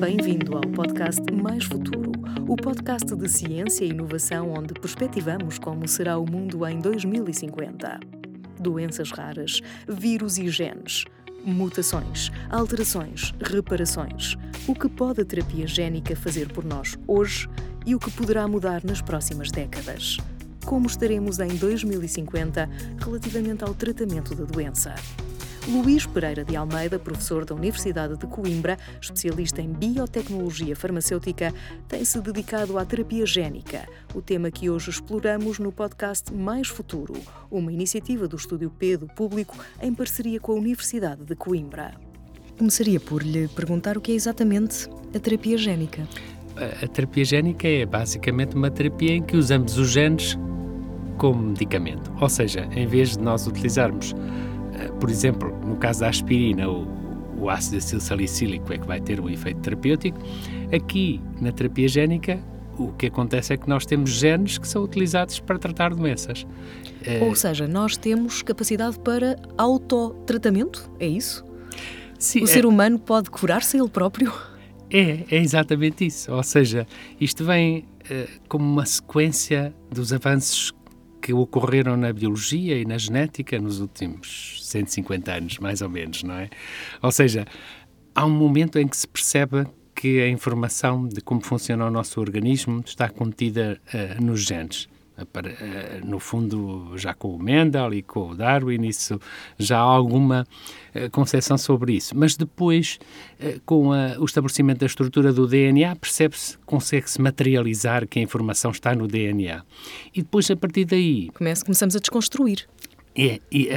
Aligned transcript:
Bem-vindo 0.00 0.56
ao 0.56 0.62
podcast 0.62 1.22
Mais 1.32 1.64
Futuro, 1.64 2.10
o 2.48 2.56
podcast 2.56 3.14
de 3.14 3.28
ciência 3.28 3.84
e 3.84 3.90
inovação 3.90 4.52
onde 4.52 4.74
perspectivamos 4.74 5.58
como 5.58 5.86
será 5.86 6.18
o 6.18 6.28
mundo 6.28 6.66
em 6.66 6.80
2050. 6.80 8.00
Doenças 8.58 9.10
raras, 9.12 9.60
vírus 9.88 10.38
e 10.38 10.48
genes, 10.48 11.04
mutações, 11.44 12.30
alterações, 12.50 13.32
reparações. 13.40 14.36
O 14.66 14.74
que 14.74 14.88
pode 14.88 15.20
a 15.20 15.24
terapia 15.24 15.66
génica 15.66 16.16
fazer 16.16 16.52
por 16.52 16.64
nós 16.64 16.98
hoje 17.06 17.48
e 17.86 17.94
o 17.94 17.98
que 18.00 18.10
poderá 18.10 18.48
mudar 18.48 18.82
nas 18.84 19.00
próximas 19.00 19.50
décadas? 19.50 20.16
Como 20.64 20.86
estaremos 20.86 21.38
em 21.38 21.56
2050 21.56 22.68
relativamente 22.98 23.64
ao 23.64 23.74
tratamento 23.74 24.34
da 24.34 24.44
doença? 24.44 24.94
Luís 25.68 26.04
Pereira 26.04 26.44
de 26.44 26.56
Almeida, 26.56 26.98
professor 26.98 27.44
da 27.44 27.54
Universidade 27.54 28.16
de 28.16 28.26
Coimbra, 28.26 28.76
especialista 29.00 29.62
em 29.62 29.68
biotecnologia 29.68 30.74
farmacêutica, 30.74 31.54
tem-se 31.86 32.20
dedicado 32.20 32.76
à 32.76 32.84
terapia 32.84 33.24
génica, 33.24 33.86
o 34.12 34.20
tema 34.20 34.50
que 34.50 34.68
hoje 34.68 34.90
exploramos 34.90 35.60
no 35.60 35.70
podcast 35.70 36.34
Mais 36.34 36.66
Futuro, 36.66 37.14
uma 37.48 37.72
iniciativa 37.72 38.26
do 38.26 38.34
Estúdio 38.34 38.70
P 38.70 38.96
do 38.96 39.06
Público 39.06 39.56
em 39.80 39.94
parceria 39.94 40.40
com 40.40 40.52
a 40.52 40.56
Universidade 40.56 41.24
de 41.24 41.36
Coimbra. 41.36 41.94
Começaria 42.58 42.98
por 42.98 43.22
lhe 43.22 43.46
perguntar 43.46 43.96
o 43.96 44.00
que 44.00 44.10
é 44.10 44.14
exatamente 44.16 44.88
a 45.14 45.20
terapia 45.20 45.56
génica. 45.56 46.08
A 46.82 46.88
terapia 46.88 47.24
génica 47.24 47.68
é 47.68 47.86
basicamente 47.86 48.56
uma 48.56 48.70
terapia 48.70 49.12
em 49.12 49.22
que 49.22 49.36
usamos 49.36 49.78
os 49.78 49.90
genes 49.90 50.36
como 51.18 51.40
medicamento. 51.40 52.12
Ou 52.20 52.28
seja, 52.28 52.68
em 52.72 52.86
vez 52.86 53.16
de 53.16 53.20
nós 53.20 53.46
utilizarmos 53.46 54.12
por 54.88 55.10
exemplo, 55.10 55.54
no 55.66 55.76
caso 55.76 56.00
da 56.00 56.08
aspirina, 56.08 56.68
o, 56.68 56.86
o 57.38 57.50
ácido 57.50 57.78
acetilsalicílico 57.78 58.72
é 58.72 58.78
que 58.78 58.86
vai 58.86 59.00
ter 59.00 59.20
um 59.20 59.28
efeito 59.28 59.60
terapêutico. 59.60 60.18
Aqui, 60.74 61.20
na 61.40 61.52
terapia 61.52 61.88
génica, 61.88 62.42
o 62.78 62.92
que 62.92 63.06
acontece 63.06 63.52
é 63.52 63.56
que 63.56 63.68
nós 63.68 63.84
temos 63.84 64.10
genes 64.10 64.58
que 64.58 64.66
são 64.66 64.82
utilizados 64.82 65.40
para 65.40 65.58
tratar 65.58 65.94
doenças. 65.94 66.46
Ou 67.20 67.34
seja, 67.34 67.66
nós 67.66 67.96
temos 67.96 68.42
capacidade 68.42 68.98
para 69.00 69.36
autotratamento, 69.58 70.90
é 70.98 71.06
isso? 71.06 71.44
Sim, 72.18 72.44
o 72.44 72.46
ser 72.46 72.64
é... 72.64 72.66
humano 72.66 72.98
pode 72.98 73.30
curar-se 73.30 73.76
ele 73.76 73.88
próprio? 73.88 74.32
É, 74.88 75.24
é 75.30 75.38
exatamente 75.38 76.06
isso. 76.06 76.30
Ou 76.32 76.42
seja, 76.42 76.86
isto 77.20 77.44
vem 77.44 77.78
uh, 77.80 78.40
como 78.48 78.64
uma 78.64 78.86
sequência 78.86 79.74
dos 79.90 80.12
avanços 80.12 80.72
que 81.22 81.32
ocorreram 81.32 81.96
na 81.96 82.12
biologia 82.12 82.76
e 82.76 82.84
na 82.84 82.98
genética 82.98 83.58
nos 83.60 83.80
últimos 83.80 84.58
150 84.62 85.32
anos, 85.32 85.58
mais 85.58 85.80
ou 85.80 85.88
menos, 85.88 86.24
não 86.24 86.34
é? 86.34 86.50
Ou 87.00 87.12
seja, 87.12 87.46
há 88.14 88.26
um 88.26 88.30
momento 88.30 88.78
em 88.78 88.88
que 88.88 88.96
se 88.96 89.06
percebe 89.06 89.66
que 89.94 90.20
a 90.20 90.28
informação 90.28 91.06
de 91.06 91.20
como 91.20 91.40
funciona 91.40 91.86
o 91.86 91.90
nosso 91.90 92.20
organismo 92.20 92.82
está 92.84 93.08
contida 93.08 93.80
uh, 93.94 94.22
nos 94.22 94.42
genes. 94.42 94.88
Eh, 95.34 96.00
no 96.04 96.18
fundo, 96.18 96.92
já 96.96 97.14
com 97.14 97.34
o 97.34 97.42
Mendel 97.42 97.94
e 97.94 98.02
com 98.02 98.30
o 98.30 98.34
Darwin, 98.34 98.86
isso 98.86 99.20
já 99.58 99.78
há 99.78 99.82
alguma 99.82 100.46
eh, 100.94 101.08
concepção 101.08 101.56
sobre 101.56 101.94
isso. 101.94 102.16
Mas 102.16 102.36
depois, 102.36 102.98
eh, 103.40 103.58
com 103.64 103.92
a, 103.92 104.18
o 104.18 104.24
estabelecimento 104.24 104.80
da 104.80 104.86
estrutura 104.86 105.32
do 105.32 105.46
DNA, 105.46 105.96
percebe-se, 105.96 106.58
consegue-se 106.66 107.20
materializar 107.20 108.06
que 108.06 108.18
a 108.18 108.22
informação 108.22 108.70
está 108.70 108.94
no 108.94 109.06
DNA. 109.06 109.62
E 110.14 110.22
depois, 110.22 110.50
a 110.50 110.56
partir 110.56 110.84
daí. 110.84 111.30
Começa, 111.30 111.64
começamos 111.64 111.96
a 111.96 111.98
desconstruir. 111.98 112.66
É, 113.14 113.40
e 113.50 113.68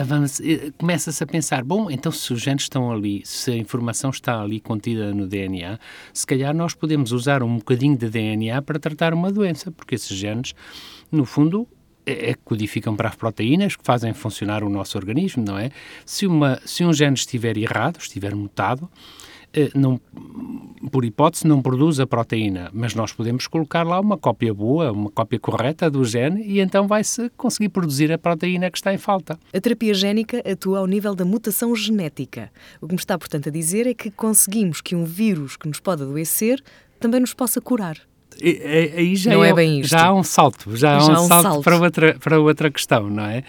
começa-se 0.77 1.21
a 1.21 1.27
pensar, 1.27 1.63
bom, 1.63 1.91
então 1.91 2.09
se 2.09 2.31
os 2.31 2.41
genes 2.41 2.63
estão 2.63 2.89
ali, 2.89 3.21
se 3.25 3.51
a 3.51 3.55
informação 3.57 4.09
está 4.09 4.41
ali 4.41 4.61
contida 4.61 5.13
no 5.13 5.27
DNA, 5.27 5.77
se 6.13 6.25
calhar 6.25 6.55
nós 6.55 6.73
podemos 6.73 7.11
usar 7.11 7.43
um 7.43 7.57
bocadinho 7.57 7.97
de 7.97 8.09
DNA 8.09 8.61
para 8.61 8.79
tratar 8.79 9.13
uma 9.13 9.29
doença, 9.29 9.71
porque 9.71 9.95
esses 9.95 10.15
genes, 10.15 10.53
no 11.11 11.25
fundo, 11.25 11.67
é, 12.05 12.31
é 12.31 12.33
codificam 12.33 12.95
para 12.95 13.09
as 13.09 13.15
proteínas 13.15 13.75
que 13.75 13.83
fazem 13.83 14.13
funcionar 14.13 14.63
o 14.63 14.69
nosso 14.69 14.97
organismo, 14.97 15.43
não 15.45 15.57
é? 15.57 15.69
Se, 16.05 16.25
uma, 16.25 16.61
se 16.65 16.85
um 16.85 16.93
gene 16.93 17.15
estiver 17.15 17.57
errado, 17.57 17.97
estiver 17.99 18.33
mutado, 18.33 18.89
não, 19.73 19.99
por 20.91 21.05
hipótese, 21.05 21.47
não 21.47 21.61
produz 21.61 21.99
a 21.99 22.07
proteína, 22.07 22.69
mas 22.73 22.93
nós 22.93 23.11
podemos 23.11 23.47
colocar 23.47 23.83
lá 23.83 23.99
uma 23.99 24.17
cópia 24.17 24.53
boa, 24.53 24.91
uma 24.91 25.09
cópia 25.09 25.39
correta 25.39 25.89
do 25.89 26.03
gene 26.03 26.43
e 26.43 26.59
então 26.59 26.87
vai-se 26.87 27.29
conseguir 27.37 27.69
produzir 27.69 28.11
a 28.11 28.17
proteína 28.17 28.69
que 28.69 28.77
está 28.77 28.93
em 28.93 28.97
falta. 28.97 29.39
A 29.53 29.61
terapia 29.61 29.93
génica 29.93 30.43
atua 30.49 30.79
ao 30.79 30.87
nível 30.87 31.15
da 31.15 31.25
mutação 31.25 31.75
genética. 31.75 32.51
O 32.81 32.87
que 32.87 32.93
me 32.93 32.99
está, 32.99 33.17
portanto, 33.17 33.49
a 33.49 33.51
dizer 33.51 33.87
é 33.87 33.93
que 33.93 34.11
conseguimos 34.11 34.81
que 34.81 34.95
um 34.95 35.05
vírus 35.05 35.57
que 35.57 35.67
nos 35.67 35.79
pode 35.79 36.03
adoecer 36.03 36.61
também 36.99 37.19
nos 37.19 37.33
possa 37.33 37.59
curar. 37.61 37.97
Aí 38.41 39.15
já, 39.15 39.33
não 39.33 39.43
é, 39.43 39.49
é 39.49 39.53
bem 39.53 39.79
isto. 39.79 39.91
já 39.91 40.07
há 40.07 40.13
um 40.13 40.23
salto, 40.23 40.75
já, 40.75 40.97
há 40.97 41.05
um, 41.05 41.11
um 41.11 41.27
salto, 41.27 41.43
salto, 41.43 41.63
Para, 41.63 41.77
outra, 41.77 42.19
para 42.19 42.39
outra 42.39 42.69
questão, 42.69 43.09
não 43.09 43.23
é? 43.25 43.43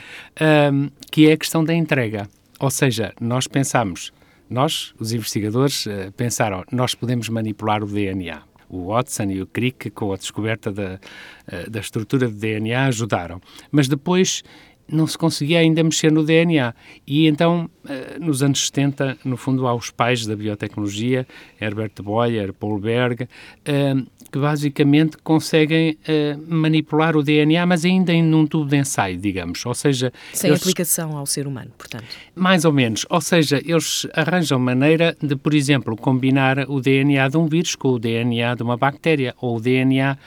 Um, 0.73 0.89
que 1.11 1.29
é 1.29 1.33
a 1.33 1.37
questão 1.37 1.65
da 1.65 1.75
entrega. 1.75 2.29
Ou 2.61 2.71
seja, 2.71 3.13
nós 3.21 3.47
pensamos 3.47 4.13
nós, 4.49 4.95
os 4.99 5.13
investigadores, 5.13 5.87
eh, 5.87 6.11
pensaram, 6.17 6.65
nós 6.71 6.95
podemos 6.95 7.29
manipular 7.29 7.83
o 7.83 7.87
DNA. 7.87 8.43
O 8.69 8.89
Watson 8.89 9.25
e 9.25 9.43
o 9.43 9.47
Crick, 9.47 9.91
com 9.91 10.13
a 10.13 10.17
descoberta 10.17 10.73
da, 10.73 10.99
eh, 11.47 11.69
da 11.69 11.81
estrutura 11.81 12.29
de 12.29 12.35
DNA, 12.35 12.87
ajudaram. 12.87 13.41
Mas 13.71 13.89
depois 13.89 14.43
não 14.89 15.07
se 15.07 15.19
conseguia 15.19 15.59
ainda 15.59 15.83
mexer 15.83 16.13
no 16.13 16.25
DNA. 16.25 16.75
E 17.07 17.27
então, 17.27 17.69
eh, 17.89 18.19
nos 18.21 18.43
anos 18.43 18.67
70, 18.67 19.19
no 19.25 19.37
fundo, 19.37 19.67
há 19.67 19.75
os 19.75 19.91
pais 19.91 20.27
da 20.27 20.37
biotecnologia, 20.37 21.27
Herbert 21.61 21.93
Boyer, 22.03 22.53
Paul 22.53 22.79
Berg, 22.79 23.29
que 24.37 24.39
basicamente 24.39 25.17
conseguem 25.25 25.97
eh, 26.07 26.37
manipular 26.47 27.17
o 27.17 27.23
DNA, 27.23 27.65
mas 27.65 27.87
ainda 27.87 28.13
em 28.13 28.35
um 28.35 28.47
tubo 28.47 28.69
de 28.69 28.77
ensaio, 28.77 29.17
digamos. 29.17 29.65
Ou 29.65 29.75
seja... 29.75 30.13
Sem 30.35 30.51
eles... 30.51 30.61
aplicação 30.61 31.17
ao 31.17 31.25
ser 31.25 31.47
humano, 31.47 31.71
portanto. 31.77 32.05
Mais 32.35 32.67
ou 32.67 32.73
menos. 32.73 33.07
Ou 33.09 33.21
seja, 33.23 33.63
eles 33.65 34.07
arranjam 34.13 34.59
maneira 34.59 35.17
de, 35.23 35.35
por 35.37 35.55
exemplo, 35.55 35.97
combinar 35.97 36.69
o 36.69 36.83
DNA 36.83 37.29
de 37.29 37.39
um 37.39 37.47
vírus 37.47 37.75
com 37.75 37.89
o 37.89 37.99
DNA 37.99 38.55
de 38.55 38.63
uma 38.63 38.77
bactéria 38.77 39.35
ou 39.41 39.57
o 39.57 39.61
DNA 39.61 40.19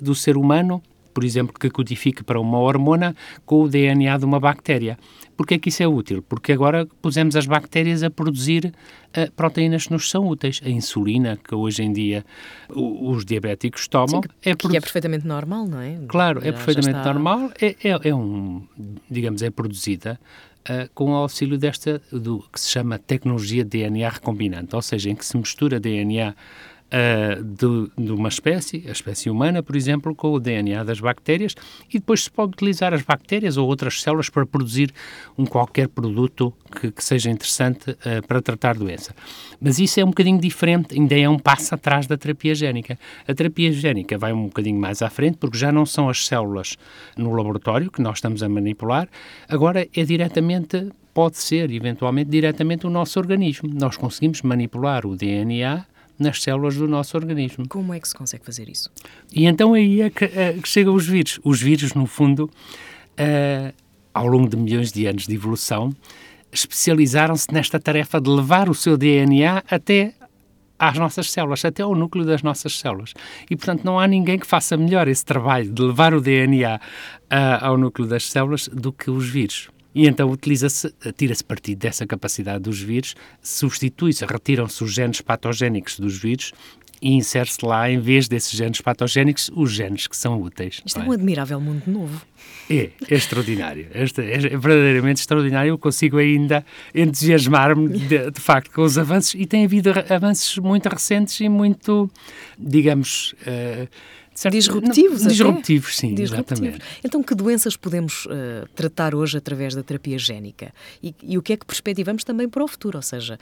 do 0.00 0.14
ser 0.14 0.36
humano 0.36 0.80
por 1.14 1.24
exemplo, 1.24 1.52
que 1.58 1.68
codifique 1.68 2.22
para 2.22 2.38
uma 2.38 2.58
hormona 2.58 3.16
com 3.44 3.64
o 3.64 3.68
DNA 3.68 4.18
de 4.18 4.24
uma 4.24 4.38
bactéria. 4.38 4.96
Porquê 5.38 5.54
é 5.54 5.58
que 5.58 5.68
isso 5.68 5.84
é 5.84 5.86
útil? 5.86 6.20
Porque 6.20 6.50
agora 6.50 6.84
pusemos 7.00 7.36
as 7.36 7.46
bactérias 7.46 8.02
a 8.02 8.10
produzir 8.10 8.74
uh, 9.16 9.32
proteínas 9.36 9.86
que 9.86 9.92
nos 9.92 10.10
são 10.10 10.26
úteis. 10.26 10.60
A 10.64 10.68
insulina, 10.68 11.36
que 11.36 11.54
hoje 11.54 11.80
em 11.80 11.92
dia 11.92 12.26
os 12.68 13.24
diabéticos 13.24 13.86
tomam... 13.86 14.20
Sim, 14.20 14.28
que, 14.40 14.50
é, 14.50 14.56
que 14.56 14.76
é 14.76 14.80
perfeitamente 14.80 15.24
normal, 15.24 15.64
não 15.64 15.80
é? 15.80 15.96
Claro, 16.08 16.40
é 16.40 16.50
perfeitamente 16.50 16.98
está... 16.98 17.14
normal. 17.14 17.52
É, 17.60 17.68
é, 17.88 18.08
é, 18.08 18.12
um, 18.12 18.66
digamos, 19.08 19.40
é 19.40 19.48
produzida 19.48 20.18
uh, 20.68 20.90
com 20.92 21.12
o 21.12 21.14
auxílio 21.14 21.56
desta, 21.56 22.02
do 22.10 22.44
que 22.52 22.60
se 22.60 22.72
chama 22.72 22.98
tecnologia 22.98 23.64
DNA 23.64 24.08
recombinante, 24.08 24.74
ou 24.74 24.82
seja, 24.82 25.08
em 25.08 25.14
que 25.14 25.24
se 25.24 25.36
mistura 25.36 25.78
DNA 25.78 26.34
uh, 26.88 27.42
de, 27.42 28.04
de, 28.04 28.12
uma 28.12 28.28
espécie, 28.28 28.84
a 28.88 28.92
espécie 28.92 29.30
humana, 29.30 29.62
por 29.62 29.76
exemplo, 29.76 30.14
com 30.14 30.32
o 30.32 30.40
DNA 30.40 30.84
das 30.84 31.00
bactérias, 31.00 31.54
e 31.88 31.98
depois 31.98 32.24
se 32.24 32.30
pode 32.30 32.52
utilizar 32.52 32.92
as 32.94 33.02
bactérias 33.02 33.56
ou 33.56 33.68
outras 33.68 34.00
células 34.02 34.28
para 34.28 34.46
produzir 34.46 34.92
um 35.36 35.44
qualquer 35.44 35.88
produto 35.88 36.52
que, 36.80 36.90
que 36.90 37.04
seja 37.04 37.30
interessante 37.30 37.90
uh, 37.90 38.26
para 38.26 38.40
tratar 38.40 38.76
doença. 38.76 39.14
Mas 39.60 39.78
isso 39.78 40.00
é 40.00 40.04
um 40.04 40.08
bocadinho 40.08 40.40
diferente, 40.40 40.94
ainda 40.94 41.18
é 41.18 41.28
um 41.28 41.38
passo 41.38 41.74
atrás 41.74 42.06
da 42.06 42.16
terapia 42.16 42.54
génica. 42.54 42.98
A 43.26 43.34
terapia 43.34 43.72
génica 43.72 44.16
vai 44.18 44.32
um 44.32 44.46
bocadinho 44.46 44.80
mais 44.80 45.02
à 45.02 45.10
frente, 45.10 45.36
porque 45.38 45.58
já 45.58 45.72
não 45.72 45.84
são 45.84 46.08
as 46.08 46.26
células 46.26 46.76
no 47.16 47.32
laboratório 47.34 47.90
que 47.90 48.00
nós 48.00 48.18
estamos 48.18 48.42
a 48.42 48.48
manipular, 48.48 49.08
agora 49.48 49.86
é 49.94 50.04
diretamente 50.04 50.88
pode 51.18 51.38
ser, 51.38 51.72
eventualmente, 51.72 52.30
diretamente 52.30 52.86
o 52.86 52.90
nosso 52.90 53.18
organismo. 53.18 53.68
Nós 53.74 53.96
conseguimos 53.96 54.40
manipular 54.42 55.04
o 55.04 55.16
DNA 55.16 55.84
nas 56.18 56.42
células 56.42 56.76
do 56.76 56.88
nosso 56.88 57.16
organismo. 57.16 57.68
Como 57.68 57.94
é 57.94 58.00
que 58.00 58.08
se 58.08 58.14
consegue 58.14 58.44
fazer 58.44 58.68
isso? 58.68 58.90
E 59.32 59.46
então 59.46 59.74
aí 59.74 60.02
é 60.02 60.10
que, 60.10 60.24
é, 60.24 60.54
que 60.54 60.68
chegam 60.68 60.94
os 60.94 61.06
vírus. 61.06 61.40
Os 61.44 61.60
vírus, 61.60 61.94
no 61.94 62.06
fundo, 62.06 62.44
uh, 62.44 63.74
ao 64.12 64.26
longo 64.26 64.48
de 64.48 64.56
milhões 64.56 64.90
de 64.90 65.06
anos 65.06 65.26
de 65.26 65.34
evolução, 65.34 65.94
especializaram-se 66.52 67.46
nesta 67.52 67.78
tarefa 67.78 68.20
de 68.20 68.30
levar 68.30 68.68
o 68.68 68.74
seu 68.74 68.96
DNA 68.96 69.62
até 69.70 70.14
às 70.78 70.96
nossas 70.96 71.30
células, 71.30 71.64
até 71.64 71.82
ao 71.82 71.94
núcleo 71.94 72.24
das 72.24 72.42
nossas 72.42 72.78
células. 72.78 73.12
E, 73.50 73.56
portanto, 73.56 73.84
não 73.84 73.98
há 73.98 74.06
ninguém 74.06 74.38
que 74.38 74.46
faça 74.46 74.76
melhor 74.76 75.08
esse 75.08 75.24
trabalho 75.24 75.72
de 75.72 75.82
levar 75.82 76.14
o 76.14 76.20
DNA 76.20 76.80
eh, 77.28 77.58
ao 77.60 77.76
núcleo 77.76 78.06
das 78.06 78.30
células 78.30 78.68
do 78.68 78.92
que 78.92 79.10
os 79.10 79.28
vírus. 79.28 79.68
E 79.94 80.06
então 80.06 80.30
utiliza-se, 80.30 80.92
tira-se 81.16 81.42
partido 81.42 81.78
dessa 81.78 82.06
capacidade 82.06 82.62
dos 82.62 82.80
vírus, 82.80 83.14
substitui-se, 83.42 84.24
retiram-se 84.24 84.84
os 84.84 84.92
genes 84.92 85.20
patogénicos 85.20 85.98
dos 85.98 86.16
vírus 86.18 86.52
e 87.00 87.12
insere-se 87.14 87.64
lá, 87.64 87.90
em 87.90 88.00
vez 88.00 88.28
desses 88.28 88.50
genes 88.50 88.80
patogénicos, 88.80 89.50
os 89.54 89.70
genes 89.72 90.06
que 90.06 90.16
são 90.16 90.40
úteis. 90.40 90.82
Isto 90.84 91.00
é? 91.00 91.02
é 91.02 91.06
um 91.06 91.12
admirável 91.12 91.60
mundo 91.60 91.82
novo. 91.86 92.22
É, 92.68 92.90
é 93.08 93.14
extraordinário. 93.14 93.86
Este 93.94 94.20
é 94.20 94.38
verdadeiramente 94.38 95.20
extraordinário. 95.20 95.70
Eu 95.70 95.78
consigo 95.78 96.18
ainda 96.18 96.64
entusiasmar-me, 96.94 97.88
de, 97.88 98.30
de, 98.30 98.40
facto, 98.40 98.70
com 98.72 98.82
os 98.82 98.98
avanços. 98.98 99.34
E 99.34 99.46
tem 99.46 99.64
havido 99.64 99.90
avanços 100.10 100.58
muito 100.58 100.88
recentes 100.88 101.40
e 101.40 101.48
muito, 101.48 102.10
digamos. 102.58 103.34
Uh, 103.42 103.88
certo? 104.38 104.54
Disruptivos, 104.54 105.22
Disruptivos, 105.22 105.96
sim, 105.96 106.14
Disruptivos. 106.14 106.60
exatamente. 106.60 106.84
Então, 107.04 107.22
que 107.22 107.34
doenças 107.34 107.76
podemos 107.76 108.26
uh, 108.26 108.68
tratar 108.74 109.14
hoje 109.14 109.36
através 109.36 109.74
da 109.74 109.82
terapia 109.82 110.18
génica? 110.18 110.72
E, 111.02 111.14
e 111.22 111.36
o 111.36 111.42
que 111.42 111.54
é 111.54 111.56
que 111.56 111.66
perspectivamos 111.66 112.22
também 112.22 112.48
para 112.48 112.62
o 112.62 112.68
futuro? 112.68 112.98
Ou 112.98 113.02
seja, 113.02 113.38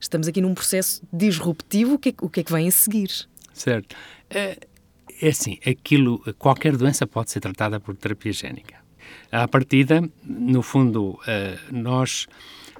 estamos 0.00 0.26
aqui 0.26 0.40
num 0.40 0.54
processo 0.54 1.02
disruptivo, 1.12 1.94
o 1.94 1.98
que 1.98 2.08
é, 2.08 2.14
o 2.20 2.28
que, 2.28 2.40
é 2.40 2.42
que 2.42 2.52
vem 2.52 2.66
a 2.66 2.72
seguir? 2.72 3.10
Certo. 3.54 3.94
É, 4.28 4.58
é 5.20 5.28
assim, 5.28 5.58
aquilo, 5.64 6.18
qualquer 6.38 6.76
doença 6.76 7.06
pode 7.06 7.30
ser 7.30 7.38
tratada 7.38 7.78
por 7.78 7.96
terapia 7.96 8.32
génica. 8.32 8.74
À 9.30 9.46
partida, 9.46 10.02
no 10.24 10.62
fundo, 10.62 11.18
eh, 11.26 11.58
nós 11.70 12.26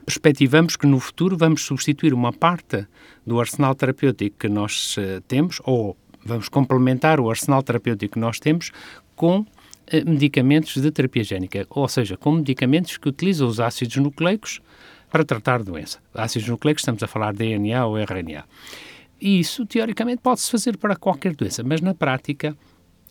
perspectivamos 0.05 0.77
que 0.77 0.87
no 0.87 0.99
futuro 0.99 1.37
vamos 1.37 1.63
substituir 1.63 2.13
uma 2.13 2.33
parte 2.33 2.87
do 3.27 3.39
arsenal 3.39 3.75
terapêutico 3.75 4.37
que 4.39 4.49
nós 4.49 4.97
eh, 4.99 5.21
temos, 5.29 5.61
ou 5.65 5.97
vamos 6.25 6.49
complementar 6.49 7.21
o 7.21 7.31
arsenal 7.31 7.63
terapêutico 7.63 8.15
que 8.15 8.19
nós 8.19 8.39
temos 8.39 8.71
com 9.15 9.45
eh, 9.87 10.05
medicamentos 10.05 10.81
de 10.81 10.91
terapia 10.91 11.25
génica, 11.25 11.67
ou 11.71 11.89
seja, 11.89 12.17
com 12.17 12.33
medicamentos 12.33 12.97
que 12.97 13.09
utilizam 13.09 13.49
os 13.49 13.61
ácidos 13.61 13.97
nucleicos 13.97 14.61
para 15.11 15.25
tratar 15.25 15.63
doença. 15.63 15.99
Ácidos 16.15 16.49
nucleicos, 16.49 16.83
estamos 16.83 17.03
a 17.03 17.07
falar 17.07 17.33
de 17.33 17.39
DNA 17.39 17.85
ou 17.85 17.99
RNA. 17.99 18.45
E 19.21 19.39
isso, 19.39 19.65
teoricamente, 19.67 20.21
pode-se 20.23 20.51
fazer 20.51 20.77
para 20.77 20.97
qualquer 20.97 21.35
doença, 21.35 21.63
mas 21.63 21.81
na 21.81 21.95
prática 21.95 22.57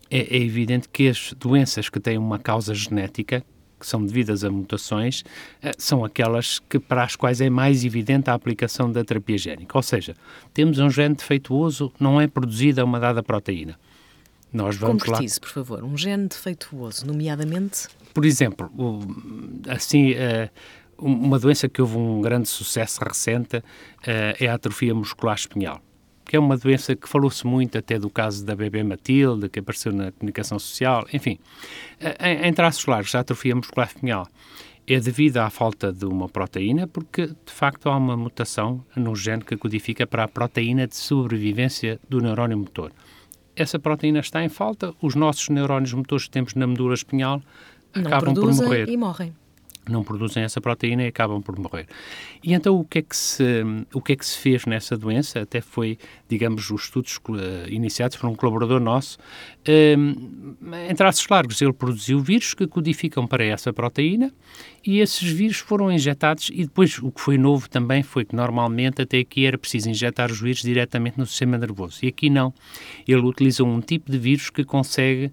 é, 0.09 0.35
é, 0.35 0.41
evidente 0.41 0.89
que 0.89 1.07
as 1.07 1.33
doenças 1.37 1.87
que 1.87 1.99
têm 1.99 2.17
uma 2.17 2.37
causa 2.37 2.73
genética, 2.75 3.45
que 3.81 3.87
são 3.87 4.05
devidas 4.05 4.43
a 4.43 4.49
mutações, 4.49 5.23
eh, 5.61 5.71
são 5.77 6.05
aquelas 6.05 6.59
que, 6.59 6.79
para 6.79 7.03
as 7.03 7.15
quais 7.15 7.41
é 7.41 7.49
mais 7.49 7.83
evidente 7.83 8.29
a 8.29 8.33
aplicação 8.33 8.91
da 8.91 9.03
terapia 9.03 9.37
génica. 9.37 9.77
Ou 9.77 9.83
seja, 9.83 10.15
temos 10.53 10.79
um 10.79 10.89
gene 10.89 11.15
defeituoso, 11.15 11.91
não 11.99 12.21
é 12.21 12.27
produzida 12.27 12.85
uma 12.85 12.99
dada 12.99 13.21
proteína. 13.21 13.77
Nós 14.53 14.75
vamos 14.75 15.03
Concretize, 15.03 15.35
lá... 15.35 15.41
por 15.41 15.49
favor, 15.49 15.83
um 15.83 15.97
gene 15.97 16.27
defeituoso, 16.27 17.05
nomeadamente? 17.05 17.87
Por 18.13 18.25
exemplo, 18.25 18.69
assim, 19.67 20.11
eh, 20.11 20.49
uma 20.97 21.39
doença 21.39 21.67
que 21.67 21.81
houve 21.81 21.97
um 21.97 22.21
grande 22.21 22.47
sucesso 22.47 23.03
recente 23.03 23.63
eh, 24.05 24.35
é 24.39 24.47
a 24.47 24.53
atrofia 24.53 24.93
muscular 24.93 25.35
espinhal, 25.35 25.81
que 26.25 26.35
é 26.35 26.39
uma 26.39 26.57
doença 26.57 26.95
que 26.95 27.07
falou-se 27.07 27.45
muito 27.45 27.77
até 27.77 27.99
do 27.99 28.09
caso 28.09 28.45
da 28.45 28.55
bebê 28.55 28.83
Matilde, 28.83 29.49
que 29.49 29.59
apareceu 29.59 29.91
na 29.91 30.11
comunicação 30.11 30.57
social, 30.59 31.05
enfim. 31.13 31.39
Eh, 31.99 32.47
em 32.47 32.53
traços 32.53 32.85
largos, 32.85 33.13
a 33.15 33.19
atrofia 33.19 33.55
muscular 33.55 33.87
espinhal 33.87 34.27
é 34.87 34.99
devido 34.99 35.37
à 35.37 35.49
falta 35.49 35.91
de 35.91 36.05
uma 36.05 36.27
proteína, 36.27 36.87
porque 36.87 37.27
de 37.27 37.51
facto 37.51 37.87
há 37.89 37.97
uma 37.97 38.17
mutação 38.17 38.83
no 38.95 39.15
gene 39.15 39.43
que 39.43 39.55
codifica 39.55 40.05
para 40.07 40.23
a 40.23 40.27
proteína 40.27 40.87
de 40.87 40.95
sobrevivência 40.95 41.99
do 42.09 42.19
neurónio 42.19 42.57
motor. 42.57 42.91
Essa 43.55 43.77
proteína 43.77 44.19
está 44.19 44.43
em 44.43 44.49
falta, 44.49 44.93
os 45.01 45.15
nossos 45.15 45.49
neurónios 45.49 45.93
motores 45.93 46.25
que 46.25 46.31
temos 46.31 46.55
na 46.55 46.65
medula 46.65 46.93
espinhal 46.93 47.41
Não 47.93 48.07
acabam 48.07 48.33
por 48.33 48.53
morrer. 48.53 48.89
e 48.89 48.97
morrem 48.97 49.33
não 49.89 50.03
produzem 50.03 50.43
essa 50.43 50.61
proteína 50.61 51.03
e 51.03 51.07
acabam 51.07 51.41
por 51.41 51.57
morrer. 51.57 51.87
E 52.43 52.53
então 52.53 52.79
o 52.79 52.85
que 52.85 52.99
é 52.99 53.01
que 53.01 53.15
se, 53.15 53.43
o 53.93 54.01
que 54.01 54.13
é 54.13 54.15
que 54.15 54.25
se 54.25 54.37
fez 54.37 54.65
nessa 54.65 54.95
doença? 54.95 55.41
Até 55.41 55.61
foi, 55.61 55.97
digamos, 56.27 56.69
os 56.69 56.83
estudos 56.83 57.17
uh, 57.17 57.67
iniciados 57.69 58.17
por 58.17 58.29
um 58.29 58.35
colaborador 58.35 58.79
nosso. 58.79 59.17
Uh, 59.67 60.55
em 60.89 60.95
traços 60.95 61.27
largos, 61.27 61.61
ele 61.61 61.73
produziu 61.73 62.19
vírus 62.19 62.53
que 62.53 62.67
codificam 62.67 63.25
para 63.25 63.43
essa 63.43 63.73
proteína 63.73 64.31
e 64.85 64.99
esses 64.99 65.29
vírus 65.31 65.57
foram 65.57 65.91
injetados 65.91 66.49
e 66.51 66.63
depois 66.63 66.97
o 66.99 67.11
que 67.11 67.21
foi 67.21 67.37
novo 67.37 67.69
também 67.69 68.03
foi 68.03 68.25
que 68.25 68.35
normalmente 68.35 69.01
até 69.01 69.19
aqui 69.19 69.45
era 69.45 69.57
preciso 69.57 69.89
injetar 69.89 70.31
os 70.31 70.39
vírus 70.39 70.61
diretamente 70.61 71.17
no 71.17 71.25
sistema 71.25 71.57
nervoso 71.57 71.99
e 72.03 72.07
aqui 72.07 72.29
não. 72.29 72.53
Ele 73.07 73.21
utilizou 73.21 73.67
um 73.67 73.81
tipo 73.81 74.11
de 74.11 74.17
vírus 74.17 74.49
que 74.49 74.63
consegue 74.63 75.31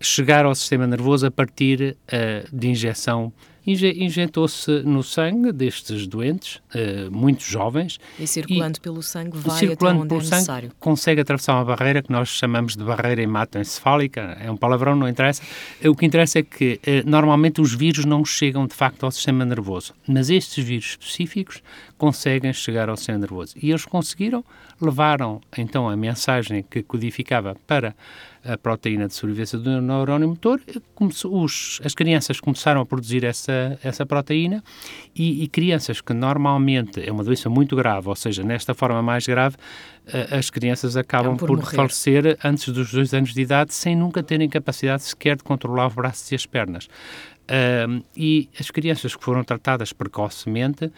chegar 0.00 0.44
ao 0.44 0.54
sistema 0.54 0.86
nervoso 0.86 1.26
a 1.26 1.30
partir 1.30 1.96
uh, 2.08 2.56
de 2.56 2.68
injeção 2.68 3.32
injetou-se 3.66 4.70
no 4.82 5.02
sangue 5.02 5.52
destes 5.52 6.06
doentes, 6.06 6.56
uh, 6.74 7.10
muito 7.10 7.42
jovens. 7.44 7.98
E 8.18 8.26
circulando 8.26 8.78
e, 8.78 8.80
pelo 8.80 9.02
sangue 9.02 9.38
vai 9.38 9.58
circulando 9.58 10.02
até 10.02 10.02
onde 10.02 10.08
pelo 10.08 10.20
é 10.20 10.24
necessário. 10.24 10.68
Sangue, 10.68 10.80
consegue 10.80 11.20
atravessar 11.20 11.54
uma 11.54 11.64
barreira 11.64 12.02
que 12.02 12.10
nós 12.10 12.28
chamamos 12.28 12.76
de 12.76 12.84
barreira 12.84 13.22
hematoencefálica, 13.22 14.36
é 14.40 14.50
um 14.50 14.56
palavrão, 14.56 14.96
não 14.96 15.08
interessa. 15.08 15.42
O 15.84 15.94
que 15.94 16.04
interessa 16.04 16.40
é 16.40 16.42
que 16.42 16.80
uh, 16.86 17.08
normalmente 17.08 17.60
os 17.60 17.74
vírus 17.74 18.04
não 18.04 18.24
chegam 18.24 18.66
de 18.66 18.74
facto 18.74 19.04
ao 19.04 19.10
sistema 19.10 19.44
nervoso, 19.44 19.94
mas 20.06 20.30
estes 20.30 20.64
vírus 20.64 20.98
específicos 21.00 21.62
conseguem 22.02 22.52
chegar 22.52 22.88
ao 22.88 22.96
sistema 22.96 23.20
nervoso. 23.20 23.54
E 23.62 23.70
eles 23.70 23.84
conseguiram, 23.84 24.44
levaram 24.80 25.40
então 25.56 25.88
a 25.88 25.96
mensagem 25.96 26.64
que 26.68 26.82
codificava 26.82 27.56
para 27.64 27.94
a 28.44 28.58
proteína 28.58 29.06
de 29.06 29.14
sobrevivência 29.14 29.56
do 29.56 29.80
neurónio 29.80 30.26
motor, 30.26 30.60
os, 30.98 31.80
as 31.84 31.94
crianças 31.94 32.40
começaram 32.40 32.80
a 32.80 32.84
produzir 32.84 33.22
essa, 33.22 33.78
essa 33.84 34.04
proteína 34.04 34.64
e, 35.14 35.44
e, 35.44 35.46
crianças 35.46 36.00
que 36.00 36.12
normalmente 36.12 37.00
é 37.00 37.12
uma 37.12 37.22
doença 37.22 37.48
muito 37.48 37.76
grave, 37.76 38.08
ou 38.08 38.16
seja, 38.16 38.42
nesta 38.42 38.74
forma 38.74 39.00
mais 39.00 39.24
grave, 39.24 39.54
as 40.32 40.50
crianças 40.50 40.96
acabam 40.96 41.36
por, 41.36 41.56
por 41.56 41.72
falecer 41.72 42.36
antes 42.42 42.68
dos 42.70 42.90
dois 42.90 43.14
anos 43.14 43.32
de 43.32 43.42
idade 43.42 43.72
sem 43.72 43.94
nunca 43.94 44.24
terem 44.24 44.48
capacidade 44.48 45.04
sequer 45.04 45.36
de 45.36 45.44
controlar 45.44 45.86
os 45.86 45.94
braços 45.94 46.32
e 46.32 46.34
as 46.34 46.44
pernas. 46.46 46.88
Uh, 47.42 48.02
e 48.16 48.48
as 48.58 48.70
crianças 48.70 49.16
que 49.16 49.22
foram 49.22 49.42
tratadas 49.42 49.92
precocemente 49.92 50.90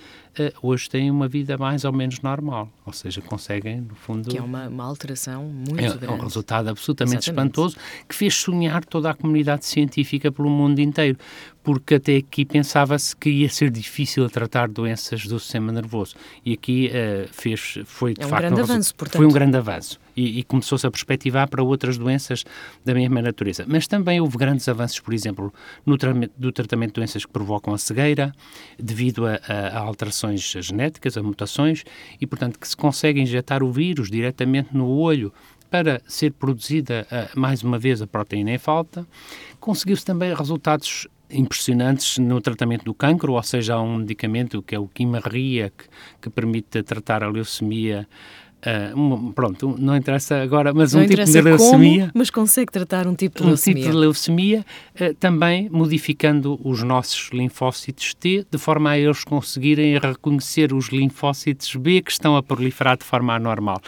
hoje 0.63 0.89
têm 0.89 1.11
uma 1.11 1.29
vida 1.29 1.57
mais 1.57 1.85
ou 1.85 1.93
menos 1.93 2.21
normal, 2.21 2.69
ou 2.85 2.93
seja, 2.93 3.21
conseguem, 3.21 3.81
no 3.81 3.95
fundo. 3.95 4.29
Que 4.29 4.39
é 4.39 4.43
uma, 4.43 4.69
uma 4.69 4.85
alteração 4.85 5.45
muito 5.45 5.79
é, 5.79 5.89
grande. 5.89 6.07
É 6.07 6.11
um 6.11 6.19
resultado 6.19 6.69
absolutamente 6.69 7.29
Exatamente. 7.29 7.51
espantoso 7.51 7.77
que 8.09 8.15
fez 8.15 8.35
sonhar 8.35 8.85
toda 8.85 9.11
a 9.11 9.15
comunidade 9.15 9.65
científica 9.67 10.31
pelo 10.31 10.51
mundo 10.51 10.81
inteiro, 10.81 11.19
porque 11.63 11.95
até 11.95 12.17
aqui 12.17 12.45
pensava-se 12.45 13.17
que 13.17 13.31
ia 13.31 13.49
ser 13.49 13.71
difícil 13.71 14.29
tratar 14.29 14.69
doenças 14.69 15.27
do 15.27 15.41
sistema 15.41 15.73
nervoso. 15.73 16.15
E 16.45 16.53
aqui 16.53 16.91
uh, 16.91 17.29
fez, 17.33 17.79
foi 17.87 18.15
de 18.15 18.23
é 18.23 18.27
um 18.27 18.29
facto. 18.29 18.43
Grande 18.43 18.61
um 18.61 18.65
avanço, 18.65 18.95
portanto. 18.95 19.17
Foi 19.17 19.27
um 19.27 19.33
grande 19.33 19.57
avanço 19.57 19.99
e, 20.17 20.41
e 20.41 20.43
começou-se 20.43 20.87
a 20.87 20.91
perspectivar 20.91 21.49
para 21.49 21.63
outras 21.63 21.99
doenças 21.99 22.45
da 22.85 22.95
mesma 22.95 23.23
natureza. 23.23 23.65
Mas 23.67 23.87
também 23.87 24.21
houve 24.21 24.37
grandes 24.37 24.69
avanços, 24.69 25.01
por 25.01 25.15
exemplo, 25.15 25.53
no 25.85 25.97
tratamento, 25.97 26.33
do 26.37 26.53
tratamento 26.53 26.91
de 26.91 26.95
doenças 26.95 27.25
que 27.25 27.33
provocam 27.33 27.75
a 27.75 27.79
cegueira, 27.79 28.33
devido 28.79 29.27
a, 29.27 29.41
a, 29.49 29.79
a 29.79 29.81
alterações 30.25 30.67
genéticas, 30.67 31.17
a 31.17 31.23
mutações, 31.23 31.85
e 32.21 32.27
portanto 32.27 32.59
que 32.59 32.67
se 32.67 32.77
consegue 32.77 33.21
injetar 33.21 33.63
o 33.63 33.71
vírus 33.71 34.11
diretamente 34.11 34.75
no 34.75 34.89
olho 34.89 35.33
para 35.71 36.01
ser 36.07 36.33
produzida 36.33 37.07
uh, 37.11 37.39
mais 37.39 37.63
uma 37.63 37.79
vez 37.79 38.01
a 38.01 38.07
proteína 38.07 38.53
em 38.53 38.59
falta. 38.59 39.07
Conseguiu-se 39.59 40.05
também 40.05 40.33
resultados 40.33 41.09
impressionantes 41.31 42.19
no 42.19 42.41
tratamento 42.41 42.85
do 42.85 42.95
cancro, 42.95 43.33
ou 43.33 43.43
seja, 43.43 43.75
há 43.75 43.83
um 43.83 43.97
medicamento 43.97 44.63
que 44.63 44.75
é 44.75 44.79
o 44.79 44.87
Quimarria, 44.87 45.73
que, 45.77 45.85
que 46.23 46.31
permite 46.31 46.83
tratar 46.83 47.25
a 47.25 47.29
leucemia 47.29 48.07
Uh, 48.65 48.99
um, 48.99 49.33
pronto, 49.33 49.77
não 49.79 49.95
interessa 49.95 50.41
agora, 50.41 50.73
mas 50.73 50.95
não 50.95 51.03
um 51.03 51.07
tipo 51.07 51.23
de 51.23 51.41
leucemia. 51.43 52.01
Como, 52.01 52.13
mas 52.15 52.31
consegue 52.31 52.73
tratar 52.73 53.07
um 53.07 53.15
tipo 53.15 53.39
de 53.39 53.45
um 53.45 53.47
leucemia. 53.49 53.79
Um 53.79 53.83
tipo 53.83 53.93
de 53.93 54.01
leucemia, 54.01 54.65
uh, 54.99 55.15
também 55.17 55.69
modificando 55.71 56.59
os 56.65 56.83
nossos 56.83 57.29
linfócitos 57.31 58.15
T, 58.15 58.47
de 58.51 58.57
forma 58.57 58.91
a 58.91 58.99
eles 58.99 59.23
conseguirem 59.23 59.99
reconhecer 59.99 60.73
os 60.73 60.89
linfócitos 60.89 61.77
B 61.77 62.01
que 62.01 62.11
estão 62.11 62.39
a 62.39 62.43
proliferar 62.43 62.97
de 62.97 63.05
forma 63.05 63.35
anormal. 63.35 63.81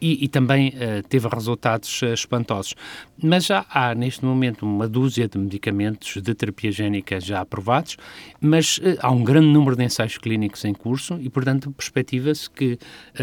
E, 0.00 0.24
e 0.24 0.28
também 0.28 0.68
uh, 0.68 1.02
teve 1.08 1.26
resultados 1.28 2.02
espantosos. 2.02 2.74
Mas 3.20 3.46
já 3.46 3.66
há, 3.68 3.94
neste 3.94 4.24
momento, 4.24 4.64
uma 4.64 4.86
dúzia 4.86 5.26
de 5.26 5.36
medicamentos 5.36 6.22
de 6.22 6.34
terapia 6.34 6.70
génica 6.70 7.20
já 7.20 7.40
aprovados, 7.40 7.96
mas 8.40 8.80
há 9.00 9.10
um 9.10 9.24
grande 9.24 9.48
número 9.48 9.74
de 9.74 9.82
ensaios 9.82 10.16
clínicos 10.18 10.64
em 10.64 10.72
curso 10.72 11.18
e, 11.20 11.28
portanto, 11.28 11.70
perspectiva-se 11.72 12.48
que 12.48 12.78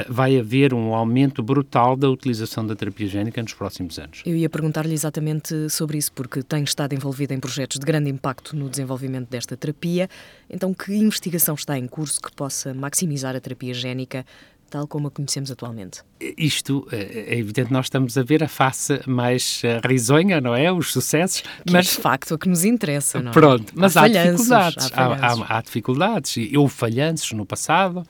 vai 0.09 0.37
haver 0.37 0.73
um 0.73 0.93
aumento 0.93 1.41
brutal 1.41 1.95
da 1.95 2.09
utilização 2.09 2.67
da 2.67 2.75
terapia 2.75 3.07
génica 3.07 3.41
nos 3.41 3.53
próximos 3.53 3.97
anos. 3.97 4.21
Eu 4.25 4.35
ia 4.35 4.49
perguntar-lhe 4.49 4.93
exatamente 4.93 5.69
sobre 5.69 5.97
isso, 5.97 6.11
porque 6.11 6.43
tenho 6.43 6.65
estado 6.65 6.93
envolvida 6.93 7.33
em 7.33 7.39
projetos 7.39 7.79
de 7.79 7.85
grande 7.85 8.09
impacto 8.09 8.55
no 8.55 8.69
desenvolvimento 8.69 9.29
desta 9.29 9.55
terapia. 9.55 10.09
Então, 10.49 10.73
que 10.73 10.93
investigação 10.93 11.55
está 11.55 11.77
em 11.77 11.87
curso 11.87 12.19
que 12.21 12.31
possa 12.33 12.73
maximizar 12.73 13.35
a 13.35 13.39
terapia 13.39 13.73
génica 13.73 14.25
tal 14.69 14.87
como 14.87 15.07
a 15.07 15.11
conhecemos 15.11 15.51
atualmente? 15.51 16.01
Isto 16.37 16.87
é, 16.91 17.35
é 17.35 17.37
evidente, 17.37 17.71
nós 17.71 17.85
estamos 17.85 18.17
a 18.17 18.23
ver 18.23 18.43
a 18.43 18.47
face 18.47 19.01
mais 19.07 19.61
eh, 19.63 19.79
risonha, 19.85 20.41
não 20.41 20.55
é? 20.55 20.71
Os 20.71 20.91
sucessos. 20.91 21.41
Que 21.41 21.71
mas 21.71 21.87
é 21.87 21.95
de 21.95 22.01
facto 22.01 22.35
o 22.35 22.37
que 22.37 22.49
nos 22.49 22.63
interessa, 22.63 23.21
não 23.21 23.31
é? 23.31 23.33
Pronto, 23.33 23.73
mas 23.75 23.95
há, 23.95 24.03
há 24.03 24.07
dificuldades. 24.07 24.91
Há, 24.93 25.05
há, 25.05 25.57
há, 25.57 25.61
dificuldades. 25.61 26.35
Houve 26.55 26.73
falhanços 26.73 27.31
no 27.31 27.45
passado. 27.45 28.03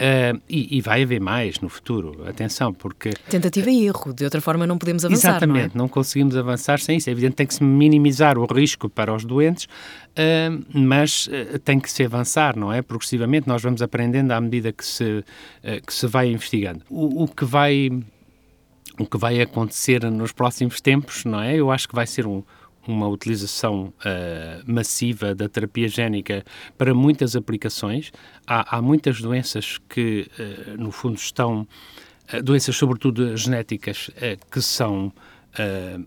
Uh, 0.00 0.40
e, 0.48 0.78
e, 0.78 0.80
vai 0.80 1.02
haver 1.02 1.20
mais 1.20 1.60
no 1.60 1.68
futuro, 1.68 2.26
atenção, 2.26 2.72
porque... 2.72 3.10
Tentativa 3.28 3.70
e 3.70 3.84
erro, 3.84 4.14
de 4.14 4.24
outra 4.24 4.40
forma 4.40 4.66
não 4.66 4.78
podemos 4.78 5.04
avançar, 5.04 5.32
Exatamente, 5.32 5.76
não, 5.76 5.84
é? 5.84 5.84
não 5.84 5.88
conseguimos 5.88 6.34
avançar 6.38 6.80
sem 6.80 6.96
isso. 6.96 7.10
É 7.10 7.12
evidente 7.12 7.32
que 7.32 7.36
tem 7.36 7.46
que 7.46 7.52
se 7.52 7.62
minimizar 7.62 8.38
o 8.38 8.46
risco 8.46 8.88
para 8.88 9.14
os 9.14 9.26
doentes, 9.26 9.64
uh, 9.64 10.64
mas 10.72 11.26
uh, 11.26 11.58
tem 11.58 11.78
que 11.78 11.90
se 11.90 12.02
avançar, 12.02 12.56
não 12.56 12.72
é? 12.72 12.80
Progressivamente 12.80 13.46
nós 13.46 13.62
vamos 13.62 13.82
aprendendo 13.82 14.32
à 14.32 14.40
medida 14.40 14.72
que 14.72 14.86
se, 14.86 15.22
que 15.86 15.92
se 15.92 16.06
vai 16.06 16.28
investigando. 16.28 16.80
O, 16.88 17.24
o 17.24 17.28
que 17.28 17.44
vai... 17.44 17.90
O 18.98 19.06
que 19.06 19.16
vai 19.16 19.40
acontecer 19.40 20.04
nos 20.10 20.30
próximos 20.30 20.78
tempos, 20.78 21.24
não 21.24 21.40
é? 21.40 21.56
Eu 21.56 21.70
acho 21.70 21.88
que 21.88 21.94
vai 21.94 22.06
ser 22.06 22.26
um, 22.26 22.42
uma 22.86 23.08
utilização 23.08 23.92
uh, 24.00 24.72
massiva 24.72 25.34
da 25.34 25.48
terapia 25.48 25.88
génica 25.88 26.44
para 26.76 26.94
muitas 26.94 27.36
aplicações. 27.36 28.10
Há, 28.46 28.76
há 28.76 28.82
muitas 28.82 29.20
doenças 29.20 29.78
que, 29.88 30.28
uh, 30.38 30.80
no 30.80 30.90
fundo, 30.90 31.16
estão. 31.16 31.66
Uh, 32.32 32.42
doenças, 32.42 32.76
sobretudo 32.76 33.36
genéticas, 33.36 34.10
que 34.50 34.62
são 34.62 35.12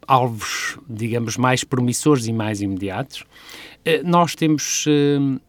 alvos, 0.08 0.80
digamos, 0.90 1.36
mais 1.36 1.66
promissores 1.66 2.28
e 2.28 2.32
mais 2.32 2.62
imediatos. 2.62 3.26
nós 4.06 4.36
temos. 4.36 4.86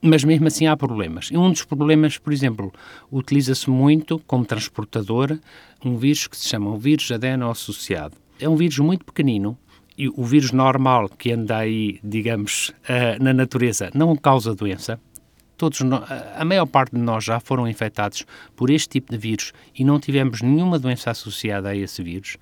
mas 0.03 0.25
mesmo 0.25 0.49
assim 0.49 0.67
há 0.67 0.77
problemas. 0.77 1.31
Um 1.31 1.49
dos 1.49 1.65
problemas, 1.65 2.19
por 2.19 2.33
exemplo, 2.33 2.73
utiliza-se 3.13 3.71
muito 3.71 4.19
como 4.27 4.45
transportador 4.45 5.39
um 5.85 5.97
vírus 5.97 6.27
que 6.27 6.37
se 6.37 6.49
chama 6.49 6.71
o 6.71 6.77
vírus 6.77 7.13
adeno-associado. 7.13 8.17
É 8.41 8.49
um 8.49 8.57
vírus 8.57 8.79
muito 8.79 9.05
pequenino, 9.05 9.57
o 10.15 10.25
vírus 10.25 10.53
normal 10.53 11.09
que 11.09 11.33
anda 11.33 11.59
aí, 11.59 11.99
digamos, 12.03 12.71
uh, 12.89 13.23
na 13.23 13.33
natureza 13.33 13.91
não 13.95 14.17
causa 14.17 14.55
doença. 14.55 14.99
Todos 15.57 15.81
a 16.37 16.45
maior 16.45 16.67
parte 16.67 16.97
de 16.97 17.01
nós 17.01 17.23
já 17.23 17.39
foram 17.39 17.69
infectados 17.69 18.27
por 18.57 18.71
este 18.71 18.89
tipo 18.89 19.13
de 19.13 19.19
vírus 19.19 19.53
e 19.79 19.85
não 19.85 20.01
tivemos 20.01 20.43
nenhuma 20.43 20.81
doença 20.81 21.13
associada 21.13 21.69
a 21.69 21.77
esse 21.77 22.03
vírus. 22.03 22.37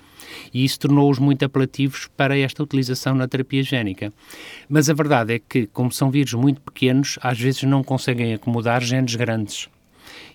E 0.53 0.65
isso 0.65 0.81
tornou-os 0.81 1.19
muito 1.19 1.45
apelativos 1.45 2.09
para 2.17 2.39
esta 2.39 2.63
utilização 2.63 3.15
na 3.15 3.29
terapia 3.29 3.63
génica. 3.63 4.11
Mas 4.67 4.89
a 4.89 4.95
verdade 4.95 5.35
é 5.35 5.39
que, 5.39 5.67
como 5.67 5.93
são 5.93 6.11
vírus 6.11 6.33
muito 6.33 6.63
pequenos, 6.63 7.19
às 7.21 7.39
vezes 7.39 7.63
não 7.65 7.85
conseguem 7.85 8.33
acomodar 8.33 8.83
genes 8.83 9.15
grandes. 9.15 9.69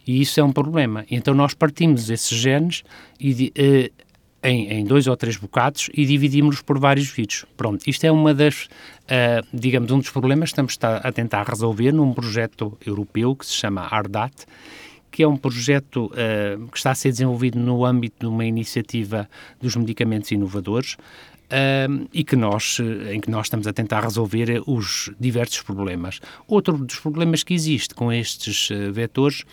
E 0.06 0.22
isso 0.22 0.40
é 0.40 0.44
um 0.44 0.52
problema. 0.52 1.04
Então 1.10 1.34
nós 1.34 1.54
partimos 1.54 2.10
esses 2.10 2.38
genes 2.38 2.84
e 3.20 3.52
uh, 3.58 4.04
em, 4.44 4.72
em, 4.72 4.86
dois 4.86 5.08
ou 5.08 5.18
três 5.18 5.36
bocados 5.38 5.90
e 5.94 6.06
dividimos-los 6.06 6.62
por 6.62 6.80
vários 6.80 7.10
vídeos. 7.10 7.46
Pronto, 7.56 7.88
isto 7.88 8.06
é 8.06 8.12
uma 8.12 8.34
das, 8.34 8.66
uh, 8.66 9.46
digamos, 9.54 9.92
um 9.92 10.00
dos 10.00 10.10
problemas 10.10 10.50
que 10.50 10.54
estamos 10.54 10.78
a 10.82 11.12
tentar 11.12 11.48
resolver 11.48 11.92
num 11.92 12.14
projeto 12.14 12.78
europeu 12.86 13.36
que 13.36 13.46
se 13.46 13.54
chama 13.54 13.88
ARDAT, 13.90 14.46
que 15.12 15.24
é 15.24 15.28
um 15.28 15.38
projeto 15.38 16.06
uh, 16.06 16.68
que 16.68 16.78
está 16.78 16.92
a 16.92 16.96
ser 16.96 17.10
desenvolvido 17.10 17.60
no 17.60 17.86
âmbito 17.86 18.18
de 18.20 18.26
uma 18.28 18.46
iniciativa 18.46 19.28
dos 19.60 19.76
medicamentos 19.76 20.32
inovadores 20.32 20.94
uh, 20.94 22.08
e 22.14 22.24
que 22.24 22.36
nós, 22.36 22.78
em 23.12 23.20
que 23.20 23.32
nós 23.32 23.48
estamos 23.48 23.66
a 23.66 23.74
tentar 23.74 24.02
resolver 24.02 24.62
os 24.68 25.12
diversos 25.20 25.62
problemas. 25.62 26.20
Outro 26.48 26.78
dos 26.78 27.00
problemas 27.00 27.44
que 27.44 27.54
existe 27.54 27.96
com 27.96 28.12
estes 28.12 28.70
vetores 28.92 29.44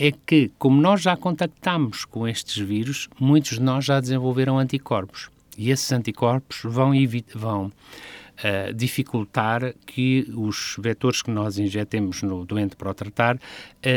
é 0.00 0.10
que, 0.10 0.50
como 0.58 0.80
nós 0.80 1.02
já 1.02 1.14
contactamos 1.14 2.06
com 2.06 2.26
estes 2.26 2.56
vírus, 2.56 3.10
muitos 3.20 3.58
de 3.58 3.60
nós 3.60 3.84
já 3.84 4.00
desenvolveram 4.00 4.58
anticorpos. 4.58 5.28
E 5.58 5.70
esses 5.70 5.92
anticorpos 5.92 6.62
vão, 6.64 6.92
vão 7.34 7.66
uh, 7.66 8.72
dificultar 8.72 9.74
que 9.84 10.26
os 10.34 10.76
vetores 10.78 11.20
que 11.20 11.30
nós 11.30 11.58
injetemos 11.58 12.22
no 12.22 12.46
doente 12.46 12.76
para 12.76 12.90
o 12.90 12.94
tratar 12.94 13.36
uh, 13.36 13.40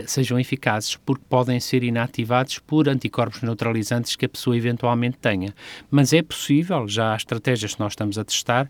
sejam 0.05 0.37
eficazes, 0.37 0.97
porque 0.97 1.23
podem 1.29 1.57
ser 1.61 1.83
inativados 1.83 2.59
por 2.59 2.89
anticorpos 2.89 3.41
neutralizantes 3.41 4.17
que 4.17 4.25
a 4.25 4.29
pessoa 4.29 4.57
eventualmente 4.57 5.17
tenha. 5.19 5.55
Mas 5.89 6.11
é 6.11 6.21
possível, 6.21 6.85
já 6.85 7.13
há 7.13 7.15
estratégias 7.15 7.75
que 7.75 7.79
nós 7.79 7.93
estamos 7.93 8.17
a 8.17 8.25
testar, 8.25 8.67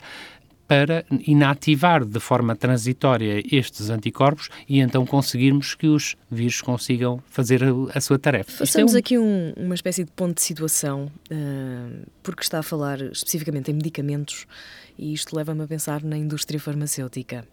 para 0.74 1.06
inativar 1.28 2.04
de 2.04 2.20
forma 2.20 2.56
transitória 2.56 3.44
estes 3.56 3.92
anticorpos 3.92 4.50
e 4.68 4.80
então 4.80 5.06
conseguirmos 5.06 5.76
que 5.76 5.86
os 5.86 6.16
vírus 6.32 6.62
consigam 6.62 7.22
fazer 7.30 7.64
a, 7.64 7.68
a 7.96 8.02
sua 8.02 8.18
tarefa. 8.18 8.52
Façamos 8.52 8.94
é 8.94 8.96
um... 8.96 9.00
aqui 9.00 9.18
um, 9.20 9.54
uma 9.56 9.76
espécie 9.76 10.04
de 10.04 10.12
ponto 10.12 10.34
de 10.34 10.42
situação, 10.42 11.12
uh, 11.32 12.08
porque 12.24 12.42
está 12.42 12.58
a 12.58 12.64
falar 12.64 13.00
especificamente 13.02 13.70
em 13.70 13.76
medicamentos 13.76 14.48
e 14.98 15.14
isto 15.14 15.36
leva-me 15.36 15.64
a 15.64 15.68
pensar 15.68 16.04
na 16.04 16.18
indústria 16.18 16.60
farmacêutica. 16.60 17.48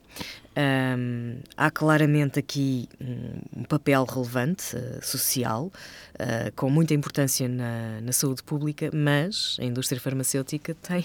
Um, 0.56 1.40
há 1.56 1.70
claramente 1.70 2.38
aqui 2.38 2.88
um, 3.00 3.62
papel 3.64 4.04
relevante 4.04 4.76
uh, 4.76 5.04
social, 5.04 5.66
uh, 5.66 6.52
com 6.56 6.68
muita 6.70 6.94
importância 6.94 7.48
na, 7.48 8.00
na, 8.00 8.12
saúde 8.12 8.42
pública, 8.42 8.90
mas 8.92 9.56
a 9.60 9.64
indústria 9.64 10.00
farmacêutica 10.00 10.74
tem 10.82 11.04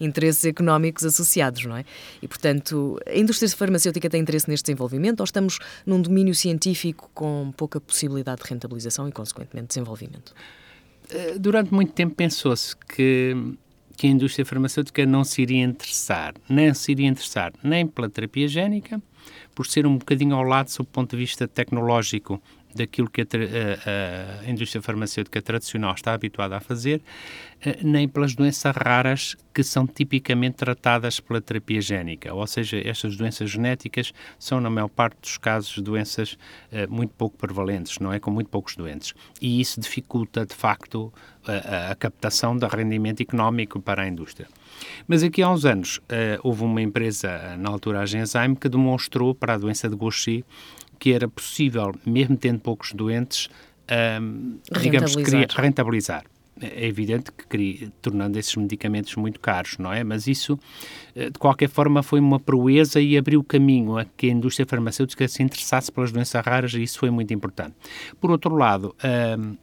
interesses 0.00 0.44
económicos 0.44 1.04
associados, 1.04 1.64
não 1.64 1.76
é? 1.76 1.84
E, 2.22 2.28
portanto, 2.28 2.98
a 3.06 3.16
indústria 3.16 3.48
farmacêutica 3.50 4.08
tem 4.08 4.20
interesse 4.20 4.48
neste 4.48 4.66
desenvolvimento 4.66 5.20
ou 5.20 5.24
estamos 5.24 5.58
num 5.86 6.00
domínio 6.00 6.34
científico 6.34 7.10
com 7.14 7.52
pouca 7.56 7.80
possibilidade 7.80 8.42
de 8.42 8.48
rentabilização 8.48 9.08
e, 9.08 9.12
consequentemente, 9.12 9.68
desenvolvimento? 9.68 10.34
Eh, 11.10 11.38
durante 11.38 11.72
muito 11.72 11.92
tempo 11.92 12.14
pensou-se 12.14 12.76
que 12.76 13.36
que 13.96 14.06
a 14.06 14.10
indústria 14.10 14.44
farmacêutica 14.44 15.06
não 15.06 15.24
se 15.24 15.42
iria 15.42 15.62
interessar, 15.62 16.34
nem 16.48 16.74
se 16.74 16.92
iria 16.92 17.06
interessar 17.06 17.52
nem 17.62 17.86
pela 17.86 18.10
terapia 18.10 18.48
génica, 18.48 19.00
por 19.54 19.66
ser 19.66 19.86
um 19.86 19.96
bocadinho 19.96 20.34
ao 20.34 20.42
lado, 20.42 20.68
sob 20.68 20.88
o 20.88 20.92
ponto 20.92 21.10
de 21.12 21.16
vista 21.16 21.46
tecnológico, 21.46 22.42
daquilo 22.74 23.08
que 23.08 23.22
a, 23.22 23.24
a, 23.24 24.46
a, 24.46 24.50
indústria 24.50 24.82
farmacêutica 24.82 25.40
tradicional 25.40 25.94
está 25.94 26.12
habituada 26.12 26.56
a 26.56 26.60
fazer, 26.60 27.00
eh, 27.60 27.78
nem 27.82 28.08
pelas 28.08 28.34
doenças 28.34 28.74
raras 28.76 29.36
que 29.52 29.62
são 29.62 29.86
tipicamente 29.86 30.56
tratadas 30.56 31.20
pela 31.20 31.40
terapia 31.40 31.80
génica. 31.80 32.34
Ou 32.34 32.46
seja, 32.46 32.80
estas 32.84 33.16
doenças 33.16 33.50
genéticas 33.50 34.12
são, 34.38 34.60
na 34.60 34.68
maior 34.68 34.88
parte 34.88 35.20
dos 35.20 35.38
casos, 35.38 35.78
doenças 35.78 36.32
uh, 36.72 36.90
muito 36.90 37.14
pouco 37.14 37.36
prevalentes, 37.36 37.98
não 38.00 38.12
é? 38.12 38.18
Com 38.18 38.30
muito 38.30 38.50
poucos 38.50 38.74
doentes. 38.74 39.14
E 39.40 39.60
isso 39.60 39.80
dificulta, 39.80 40.44
de 40.44 40.54
facto, 40.54 41.12
a, 41.46 41.92
a 41.92 41.94
captação 41.94 42.56
de 42.56 42.66
rendimento 42.66 43.22
económico 43.22 43.80
para 43.80 44.02
a 44.02 44.08
indústria. 44.08 44.48
Mas 45.06 45.22
aqui 45.22 45.42
há 45.42 45.50
uns 45.50 45.64
anos 45.64 45.98
uh, 45.98 46.40
houve 46.42 46.64
uma 46.64 46.82
empresa, 46.82 47.56
na 47.56 47.70
altura 47.70 48.00
a 48.00 48.06
Genzyme, 48.06 48.56
que 48.56 48.68
demonstrou 48.68 49.34
para 49.34 49.54
a 49.54 49.58
doença 49.58 49.88
de 49.88 49.96
Gaucher 49.96 50.44
que 50.98 51.12
era 51.12 51.28
possível, 51.28 51.94
mesmo 52.06 52.36
tendo 52.36 52.60
poucos 52.60 52.92
doentes, 52.92 53.48
um, 54.20 54.58
digamos, 54.80 55.14
rentabilizar. 55.14 55.60
rentabilizar. 55.60 56.24
É 56.60 56.86
evidente 56.86 57.32
que 57.32 57.48
queria, 57.48 57.92
tornando 58.00 58.38
esses 58.38 58.54
medicamentos 58.54 59.16
muito 59.16 59.40
caros, 59.40 59.76
não 59.76 59.92
é? 59.92 60.04
Mas 60.04 60.28
isso, 60.28 60.56
eh, 61.16 61.28
de 61.28 61.38
qualquer 61.38 61.68
forma, 61.68 62.00
foi 62.00 62.20
uma 62.20 62.38
proeza 62.38 63.00
e 63.00 63.18
abriu 63.18 63.42
caminho 63.42 63.98
a 63.98 64.04
que 64.04 64.28
a 64.28 64.30
indústria 64.30 64.64
farmacêutica 64.64 65.26
se 65.26 65.42
interessasse 65.42 65.90
pelas 65.90 66.12
doenças 66.12 66.44
raras 66.46 66.72
e 66.74 66.82
isso 66.82 67.00
foi 67.00 67.10
muito 67.10 67.34
importante. 67.34 67.74
Por 68.20 68.30
outro 68.30 68.54
lado, 68.54 68.94
um, 69.36 69.56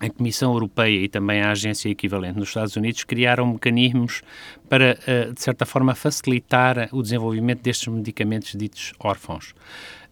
a 0.00 0.10
Comissão 0.10 0.52
Europeia 0.52 1.04
e 1.04 1.08
também 1.08 1.40
a 1.40 1.50
agência 1.50 1.88
equivalente 1.88 2.38
nos 2.38 2.48
Estados 2.48 2.76
Unidos 2.76 3.04
criaram 3.04 3.52
mecanismos 3.52 4.22
para, 4.68 4.98
eh, 5.06 5.30
de 5.32 5.40
certa 5.40 5.66
forma, 5.66 5.94
facilitar 5.94 6.88
o 6.92 7.02
desenvolvimento 7.02 7.62
destes 7.62 7.88
medicamentos 7.88 8.52
ditos 8.56 8.92
órfãos. 8.98 9.54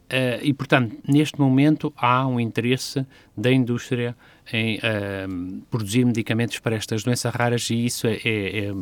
Uh, 0.06 0.38
e, 0.40 0.52
portanto, 0.54 0.96
neste 1.06 1.40
momento 1.40 1.92
há 1.96 2.26
um 2.28 2.38
interesse 2.38 3.04
da 3.36 3.52
indústria 3.52 4.16
em 4.52 4.76
uh, 4.78 5.62
produzir 5.68 6.04
medicamentos 6.04 6.60
para 6.60 6.76
estas 6.76 7.02
doenças 7.02 7.34
raras 7.34 7.68
e 7.70 7.86
isso 7.86 8.06
é, 8.06 8.14
é, 8.14 8.72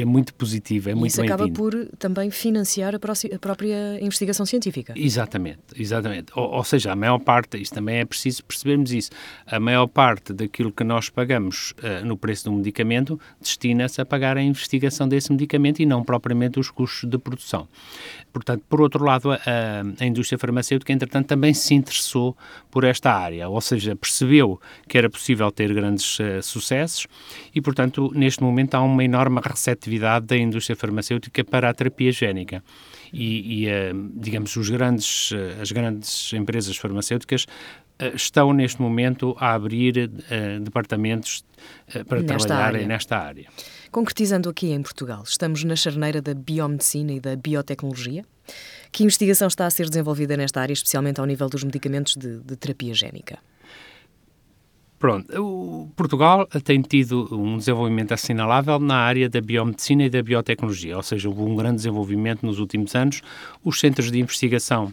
é 0.00 0.04
muito 0.04 0.34
positivo, 0.34 0.90
é 0.90 0.94
muito 0.94 1.12
Isso 1.12 1.22
acaba 1.22 1.48
por 1.48 1.74
também 1.98 2.30
financiar 2.30 2.94
a, 2.94 2.98
a, 2.98 3.38
própria 3.38 3.98
investigação 4.00 4.46
científica. 4.46 4.94
Exatamente, 4.96 5.60
exatamente. 5.76 6.32
Ou, 6.34 6.50
ou, 6.50 6.64
seja, 6.64 6.92
a 6.92 6.96
maior 6.96 7.18
parte, 7.18 7.60
isto 7.60 7.74
também 7.74 7.98
é 7.98 8.04
preciso 8.04 8.44
percebermos 8.44 8.92
isso, 8.92 9.10
a 9.46 9.58
maior 9.58 9.86
parte 9.86 10.32
daquilo 10.32 10.72
que 10.72 10.84
nós 10.84 11.08
pagamos 11.08 11.72
uh, 11.78 12.04
no 12.04 12.16
preço 12.16 12.44
do 12.44 12.52
medicamento 12.52 13.18
destina-se 13.40 14.00
a 14.00 14.06
pagar 14.06 14.36
a 14.36 14.42
investigação 14.42 15.08
desse 15.08 15.32
medicamento 15.32 15.80
e 15.80 15.86
não 15.86 16.04
propriamente 16.04 16.60
os 16.60 16.70
custos 16.70 17.08
de 17.08 17.18
produção. 17.18 17.68
Portanto, 18.32 18.62
por 18.68 18.80
outro 18.80 19.04
lado, 19.04 19.32
a, 19.32 19.38
a 19.98 20.06
indústria 20.06 20.38
farmacêutica, 20.38 20.92
entretanto, 20.92 21.26
também 21.26 21.52
se 21.54 21.74
interessou 21.74 22.36
por 22.70 22.84
esta 22.84 23.12
área, 23.12 23.48
ou 23.48 23.60
seja, 23.60 23.96
percebeu 23.96 24.60
que 24.86 24.96
era 24.96 25.10
possível 25.10 25.50
ter 25.50 25.72
grandes 25.72 26.18
uh, 26.20 26.42
sucessos 26.42 27.06
e, 27.54 27.60
portanto, 27.60 28.12
neste 28.14 28.42
momento 28.42 28.74
há 28.74 28.82
uma 28.82 29.02
enorme 29.02 29.40
receptividade 29.42 29.87
da 30.26 30.36
indústria 30.36 30.76
farmacêutica 30.76 31.44
para 31.44 31.70
a 31.70 31.74
terapia 31.74 32.12
génica. 32.12 32.62
E, 33.12 33.64
e 33.64 33.66
uh, 33.68 34.10
digamos, 34.14 34.54
os 34.56 34.68
grandes, 34.68 35.30
uh, 35.30 35.62
as 35.62 35.72
grandes 35.72 36.32
empresas 36.32 36.76
farmacêuticas 36.76 37.46
estão 38.14 38.52
neste 38.52 38.80
momento 38.80 39.34
a 39.40 39.54
abrir 39.54 40.08
departamentos 40.62 41.44
para 42.06 42.20
nesta 42.20 42.46
trabalharem 42.46 42.82
área. 42.82 42.86
nesta 42.86 43.18
área. 43.18 43.48
Concretizando 43.90 44.48
aqui 44.48 44.70
em 44.70 44.80
Portugal, 44.82 45.24
estamos 45.26 45.64
na 45.64 45.74
charneira 45.74 46.22
da 46.22 46.32
biomedicina 46.32 47.12
e 47.12 47.18
da 47.18 47.34
biotecnologia. 47.34 48.24
Que 48.92 49.02
investigação 49.02 49.48
está 49.48 49.66
a 49.66 49.70
ser 49.70 49.88
desenvolvida 49.88 50.36
nesta 50.36 50.60
área, 50.60 50.72
especialmente 50.72 51.20
ao 51.20 51.26
nível 51.26 51.48
dos 51.48 51.64
medicamentos 51.64 52.14
de, 52.14 52.38
de 52.38 52.56
terapia 52.56 52.94
génica? 52.94 53.38
Pronto, 54.98 55.40
o 55.40 55.88
Portugal 55.94 56.44
tem 56.64 56.82
tido 56.82 57.28
um 57.32 57.56
desenvolvimento 57.56 58.12
assinalável 58.12 58.80
na 58.80 58.96
área 58.96 59.28
da 59.28 59.40
biomedicina 59.40 60.04
e 60.04 60.10
da 60.10 60.20
biotecnologia, 60.20 60.96
ou 60.96 61.02
seja, 61.04 61.28
houve 61.28 61.42
um 61.42 61.54
grande 61.54 61.76
desenvolvimento 61.76 62.44
nos 62.44 62.58
últimos 62.58 62.96
anos. 62.96 63.22
Os 63.64 63.78
centros 63.78 64.10
de 64.10 64.18
investigação 64.18 64.92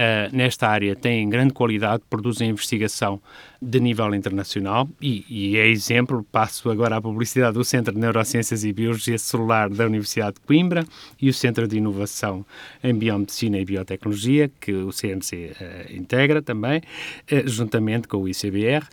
Uh, 0.00 0.34
nesta 0.34 0.66
área 0.66 0.96
têm 0.96 1.28
grande 1.28 1.52
qualidade, 1.52 2.02
produzem 2.08 2.48
investigação 2.48 3.20
de 3.60 3.78
nível 3.78 4.14
internacional 4.14 4.88
e, 4.98 5.26
e, 5.28 5.58
é 5.58 5.68
exemplo, 5.68 6.24
passo 6.32 6.70
agora 6.70 6.96
à 6.96 7.02
publicidade 7.02 7.52
do 7.52 7.62
Centro 7.62 7.92
de 7.92 8.00
Neurociências 8.00 8.64
e 8.64 8.72
Biologia 8.72 9.18
Celular 9.18 9.68
da 9.68 9.84
Universidade 9.84 10.36
de 10.36 10.40
Coimbra 10.40 10.86
e 11.20 11.28
o 11.28 11.34
Centro 11.34 11.68
de 11.68 11.76
Inovação 11.76 12.46
em 12.82 12.94
Biomedicina 12.94 13.58
e 13.58 13.64
Biotecnologia, 13.66 14.50
que 14.58 14.72
o 14.72 14.90
CNC 14.90 15.36
uh, 15.36 15.56
eh, 15.60 15.86
integra 15.90 16.40
também, 16.40 16.78
uh, 16.78 17.46
juntamente 17.46 18.08
com 18.08 18.22
o 18.22 18.28
ICBR. 18.28 18.86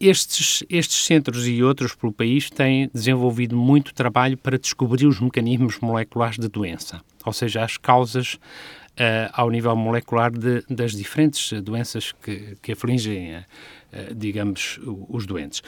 estes, 0.00 0.64
estes 0.70 1.04
centros 1.04 1.46
e 1.46 1.62
outros 1.62 1.94
pelo 1.94 2.14
país 2.14 2.48
têm 2.48 2.90
desenvolvido 2.94 3.54
muito 3.54 3.92
trabalho 3.92 4.38
para 4.38 4.58
descobrir 4.58 5.06
os 5.06 5.20
mecanismos 5.20 5.78
moleculares 5.80 6.38
de 6.38 6.48
doença, 6.48 7.02
ou 7.26 7.32
seja, 7.34 7.62
as 7.62 7.76
causas 7.76 8.38
ao 9.32 9.50
nível 9.50 9.76
molecular 9.76 10.30
de, 10.30 10.64
das 10.68 10.92
diferentes 10.92 11.52
doenças 11.62 12.12
que, 12.12 12.56
que 12.60 12.72
afligem, 12.72 13.36
uh, 13.36 14.14
digamos, 14.14 14.80
os 15.08 15.26
doentes. 15.26 15.62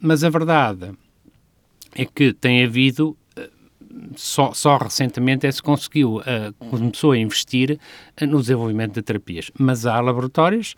Mas 0.00 0.24
a 0.24 0.30
verdade 0.30 0.92
é 1.94 2.04
que 2.04 2.32
tem 2.32 2.64
havido 2.64 3.16
só, 4.16 4.52
só, 4.52 4.76
recentemente 4.76 5.46
é 5.46 5.52
se 5.52 5.62
conseguiu, 5.62 6.16
uh, 6.16 6.52
começou 6.70 7.12
a 7.12 7.18
investir 7.18 7.78
uh, 8.20 8.26
no 8.26 8.40
desenvolvimento 8.40 8.94
de 8.94 9.02
terapias. 9.02 9.50
Mas 9.58 9.86
há 9.86 10.00
laboratórios 10.00 10.74